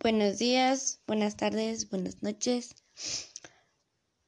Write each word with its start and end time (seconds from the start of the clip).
Buenos 0.00 0.38
días, 0.38 1.02
buenas 1.06 1.36
tardes, 1.36 1.90
buenas 1.90 2.22
noches. 2.22 2.74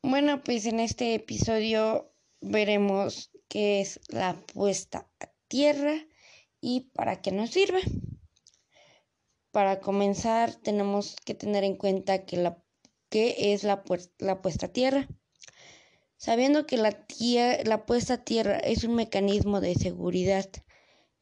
Bueno, 0.03 0.43
pues 0.45 0.67
en 0.67 0.79
este 0.79 1.15
episodio 1.15 2.13
veremos 2.41 3.31
qué 3.49 3.81
es 3.81 4.01
la 4.09 4.35
puesta 4.53 5.11
a 5.21 5.33
tierra 5.49 5.95
y 6.61 6.91
para 6.93 7.23
qué 7.23 7.33
nos 7.33 7.51
sirve. 7.51 7.81
Para 9.51 9.81
comenzar, 9.81 10.55
tenemos 10.55 11.17
que 11.25 11.35
tener 11.35 11.65
en 11.65 11.77
cuenta 11.77 12.25
que 12.25 12.37
la 12.37 12.63
qué 13.09 13.53
es 13.53 13.65
la, 13.65 13.83
la 14.19 14.41
puesta 14.41 14.67
a 14.67 14.73
tierra. 14.73 15.09
Sabiendo 16.21 16.67
que 16.67 16.77
la, 16.77 17.07
la 17.65 17.87
puesta 17.87 18.15
a 18.15 18.25
tierra 18.25 18.59
es 18.59 18.85
un 18.85 18.95
mecanismo 18.95 19.63
de 19.63 19.75
seguridad 19.75 20.47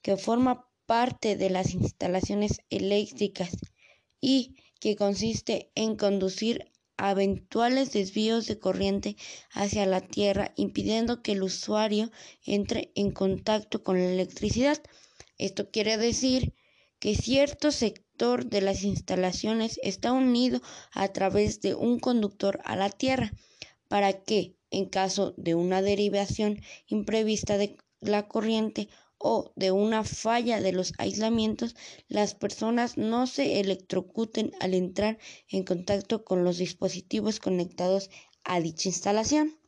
que 0.02 0.16
forma 0.16 0.68
parte 0.86 1.36
de 1.36 1.50
las 1.50 1.72
instalaciones 1.72 2.62
eléctricas 2.68 3.56
y 4.20 4.56
que 4.80 4.96
consiste 4.96 5.70
en 5.76 5.94
conducir 5.94 6.72
eventuales 6.98 7.92
desvíos 7.92 8.48
de 8.48 8.58
corriente 8.58 9.16
hacia 9.52 9.86
la 9.86 10.00
Tierra, 10.00 10.52
impidiendo 10.56 11.22
que 11.22 11.30
el 11.30 11.44
usuario 11.44 12.10
entre 12.44 12.90
en 12.96 13.12
contacto 13.12 13.84
con 13.84 13.98
la 13.98 14.10
electricidad. 14.10 14.82
Esto 15.36 15.70
quiere 15.70 15.96
decir 15.96 16.54
que 16.98 17.14
cierto 17.14 17.70
sector 17.70 18.46
de 18.46 18.62
las 18.62 18.82
instalaciones 18.82 19.78
está 19.84 20.10
unido 20.10 20.60
a 20.90 21.06
través 21.12 21.60
de 21.60 21.76
un 21.76 22.00
conductor 22.00 22.60
a 22.64 22.74
la 22.74 22.90
Tierra, 22.90 23.32
para 23.86 24.24
que, 24.24 24.57
en 24.70 24.86
caso 24.86 25.34
de 25.36 25.54
una 25.54 25.82
derivación 25.82 26.60
imprevista 26.86 27.58
de 27.58 27.76
la 28.00 28.28
corriente 28.28 28.88
o 29.18 29.52
de 29.56 29.72
una 29.72 30.04
falla 30.04 30.60
de 30.60 30.72
los 30.72 30.92
aislamientos, 30.98 31.74
las 32.08 32.34
personas 32.34 32.96
no 32.96 33.26
se 33.26 33.60
electrocuten 33.60 34.52
al 34.60 34.74
entrar 34.74 35.18
en 35.48 35.64
contacto 35.64 36.24
con 36.24 36.44
los 36.44 36.58
dispositivos 36.58 37.40
conectados 37.40 38.10
a 38.44 38.60
dicha 38.60 38.88
instalación. 38.88 39.58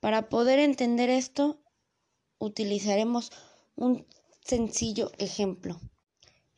Para 0.00 0.28
poder 0.28 0.58
entender 0.58 1.10
esto, 1.10 1.62
utilizaremos 2.38 3.30
un 3.76 4.04
sencillo 4.44 5.12
ejemplo, 5.18 5.80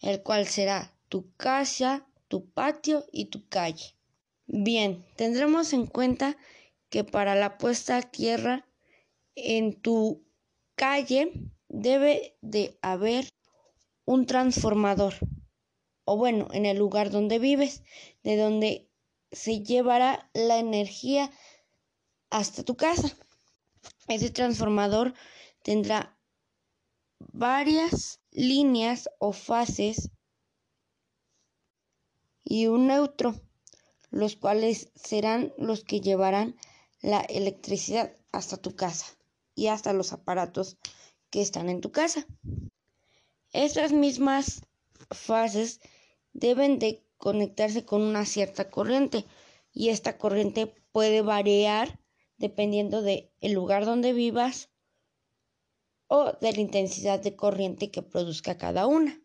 el 0.00 0.22
cual 0.22 0.46
será 0.46 0.96
tu 1.10 1.30
casa, 1.36 2.06
tu 2.28 2.48
patio 2.50 3.04
y 3.12 3.26
tu 3.26 3.46
calle. 3.48 3.94
Bien, 4.46 5.04
tendremos 5.16 5.72
en 5.72 5.86
cuenta 5.86 6.36
que 6.94 7.02
para 7.02 7.34
la 7.34 7.58
puesta 7.58 7.96
a 7.96 8.02
tierra 8.02 8.64
en 9.34 9.74
tu 9.82 10.24
calle 10.76 11.32
debe 11.66 12.36
de 12.40 12.78
haber 12.82 13.28
un 14.04 14.26
transformador, 14.26 15.14
o 16.04 16.16
bueno, 16.16 16.46
en 16.52 16.66
el 16.66 16.78
lugar 16.78 17.10
donde 17.10 17.40
vives, 17.40 17.82
de 18.22 18.36
donde 18.36 18.88
se 19.32 19.64
llevará 19.64 20.30
la 20.34 20.60
energía 20.60 21.32
hasta 22.30 22.62
tu 22.62 22.76
casa. 22.76 23.16
Ese 24.06 24.30
transformador 24.30 25.14
tendrá 25.64 26.16
varias 27.18 28.20
líneas 28.30 29.10
o 29.18 29.32
fases 29.32 30.12
y 32.44 32.68
un 32.68 32.86
neutro, 32.86 33.34
los 34.10 34.36
cuales 34.36 34.92
serán 34.94 35.52
los 35.58 35.82
que 35.82 36.00
llevarán 36.00 36.54
la 37.04 37.20
electricidad 37.20 38.16
hasta 38.32 38.56
tu 38.56 38.74
casa 38.74 39.04
y 39.54 39.66
hasta 39.66 39.92
los 39.92 40.14
aparatos 40.14 40.78
que 41.28 41.42
están 41.42 41.68
en 41.68 41.82
tu 41.82 41.92
casa. 41.92 42.26
Estas 43.52 43.92
mismas 43.92 44.62
fases 45.10 45.80
deben 46.32 46.78
de 46.78 47.04
conectarse 47.18 47.84
con 47.84 48.00
una 48.00 48.24
cierta 48.24 48.70
corriente 48.70 49.26
y 49.70 49.90
esta 49.90 50.16
corriente 50.16 50.74
puede 50.92 51.20
variar 51.20 52.00
dependiendo 52.38 53.02
del 53.02 53.30
el 53.42 53.52
lugar 53.52 53.84
donde 53.84 54.14
vivas 54.14 54.70
o 56.06 56.32
de 56.32 56.52
la 56.52 56.60
intensidad 56.60 57.20
de 57.20 57.36
corriente 57.36 57.90
que 57.90 58.02
produzca 58.02 58.56
cada 58.56 58.86
una. 58.86 59.20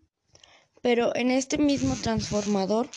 Pero 0.81 1.15
en 1.15 1.31
este 1.31 1.57
mismo 1.57 1.95
transformador 1.95 2.89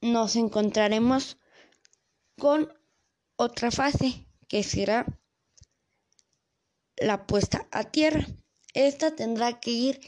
nos 0.00 0.36
encontraremos 0.36 1.36
con 2.42 2.76
otra 3.36 3.70
fase 3.70 4.26
que 4.48 4.64
será 4.64 5.06
la 6.96 7.24
puesta 7.24 7.68
a 7.70 7.84
tierra. 7.84 8.26
Esta 8.74 9.14
tendrá 9.14 9.60
que 9.60 9.70
ir 9.70 10.00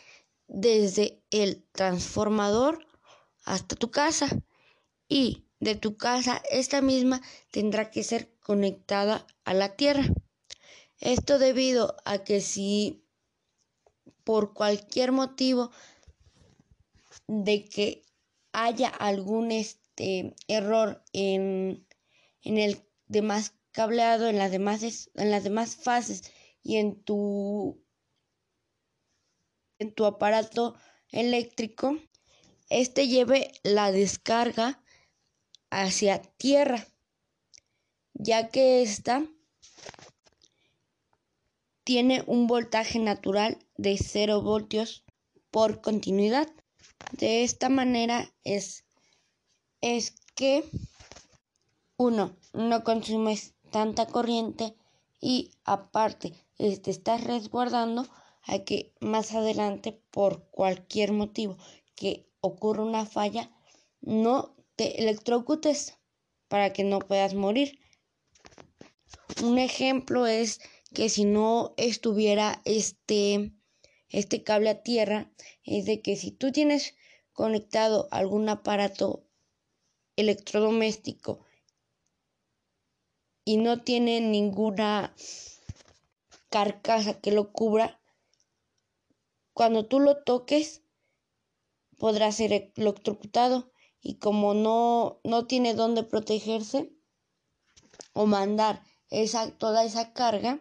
desde 0.48 1.22
el 1.30 1.64
transformador 1.70 2.88
hasta 3.44 3.76
tu 3.76 3.92
casa 3.92 4.26
y 5.06 5.46
de 5.60 5.76
tu 5.76 5.96
casa 5.96 6.42
esta 6.50 6.82
misma 6.82 7.22
tendrá 7.52 7.92
que 7.92 8.02
ser 8.02 8.34
conectada 8.40 9.24
a 9.44 9.54
la 9.54 9.76
tierra. 9.76 10.02
Esto 10.98 11.38
debido 11.38 11.94
a 12.04 12.24
que 12.24 12.40
si 12.40 13.06
por 14.24 14.54
cualquier 14.54 15.12
motivo 15.12 15.70
de 17.28 17.64
que 17.64 18.02
haya 18.50 18.88
algún 18.88 19.52
este 19.52 20.34
error 20.48 21.00
en, 21.12 21.86
en 22.44 22.58
el 22.58 22.86
demás 23.06 23.54
cableado 23.72 24.28
en 24.28 24.38
las 24.38 24.52
demás 24.52 24.82
en 25.14 25.30
las 25.30 25.42
demás 25.42 25.76
fases 25.76 26.22
y 26.62 26.76
en 26.76 27.02
tu, 27.02 27.84
en 29.78 29.92
tu 29.92 30.06
aparato 30.06 30.76
eléctrico, 31.10 31.98
este 32.70 33.08
lleve 33.08 33.52
la 33.62 33.92
descarga 33.92 34.82
hacia 35.70 36.22
tierra, 36.22 36.86
ya 38.14 38.48
que 38.48 38.82
esta 38.82 39.26
tiene 41.82 42.22
un 42.26 42.46
voltaje 42.46 42.98
natural 42.98 43.58
de 43.76 43.98
0 43.98 44.40
voltios 44.40 45.04
por 45.50 45.82
continuidad. 45.82 46.48
De 47.12 47.42
esta 47.42 47.68
manera 47.68 48.32
es, 48.44 48.84
es 49.82 50.14
que 50.34 50.64
uno 51.96 52.36
no 52.52 52.82
consumes 52.82 53.54
tanta 53.70 54.06
corriente 54.06 54.74
y 55.20 55.52
aparte 55.64 56.32
te 56.56 56.90
estás 56.90 57.24
resguardando 57.24 58.06
a 58.42 58.58
que 58.60 58.92
más 59.00 59.32
adelante 59.32 60.00
por 60.10 60.48
cualquier 60.50 61.12
motivo 61.12 61.56
que 61.94 62.28
ocurra 62.40 62.82
una 62.82 63.06
falla 63.06 63.50
no 64.00 64.54
te 64.76 65.00
electrocutes 65.00 65.96
para 66.48 66.72
que 66.72 66.84
no 66.84 66.98
puedas 66.98 67.34
morir. 67.34 67.78
Un 69.42 69.58
ejemplo 69.58 70.26
es 70.26 70.60
que 70.92 71.08
si 71.08 71.24
no 71.24 71.74
estuviera 71.76 72.60
este, 72.64 73.52
este 74.08 74.42
cable 74.42 74.70
a 74.70 74.82
tierra, 74.82 75.32
es 75.64 75.86
de 75.86 76.02
que 76.02 76.16
si 76.16 76.30
tú 76.30 76.52
tienes 76.52 76.94
conectado 77.32 78.08
algún 78.10 78.48
aparato 78.48 79.24
electrodoméstico 80.16 81.43
y 83.44 83.58
no 83.58 83.82
tiene 83.82 84.20
ninguna 84.20 85.14
carcasa 86.48 87.20
que 87.20 87.32
lo 87.32 87.52
cubra, 87.52 88.00
cuando 89.52 89.86
tú 89.86 90.00
lo 90.00 90.22
toques 90.22 90.82
podrá 91.98 92.32
ser 92.32 92.72
electrocutado 92.76 93.72
y 94.00 94.16
como 94.16 94.54
no, 94.54 95.20
no 95.24 95.46
tiene 95.46 95.74
dónde 95.74 96.02
protegerse 96.02 96.92
o 98.12 98.26
mandar 98.26 98.82
esa, 99.10 99.50
toda 99.52 99.84
esa 99.84 100.12
carga, 100.12 100.60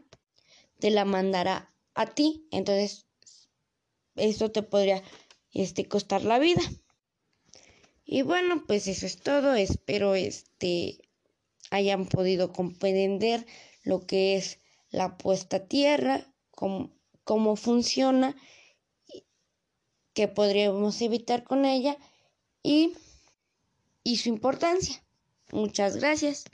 te 0.79 0.91
la 0.91 1.05
mandará 1.05 1.73
a 1.93 2.05
ti. 2.05 2.47
Entonces, 2.51 3.07
eso 4.15 4.51
te 4.51 4.63
podría 4.63 5.03
este, 5.51 5.87
costar 5.87 6.23
la 6.23 6.39
vida. 6.39 6.61
Y 8.05 8.21
bueno, 8.21 8.63
pues 8.67 8.87
eso 8.87 9.05
es 9.05 9.17
todo. 9.21 9.55
Espero 9.55 10.15
este 10.15 10.99
hayan 11.73 12.05
podido 12.05 12.53
comprender 12.53 13.47
lo 13.83 14.05
que 14.05 14.35
es 14.35 14.59
la 14.91 15.17
puesta 15.17 15.57
a 15.57 15.67
tierra, 15.67 16.31
cómo, 16.51 16.91
cómo 17.23 17.55
funciona, 17.55 18.35
qué 20.13 20.27
podríamos 20.27 21.01
evitar 21.01 21.43
con 21.43 21.65
ella 21.65 21.97
y, 22.61 22.93
y 24.03 24.17
su 24.17 24.29
importancia. 24.29 25.03
Muchas 25.51 25.97
gracias. 25.97 26.45